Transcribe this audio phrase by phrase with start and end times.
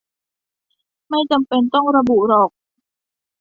[1.09, 2.49] ไม่จำเป็นต้องระบุหรอก